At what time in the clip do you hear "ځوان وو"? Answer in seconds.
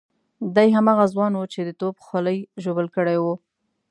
1.13-1.51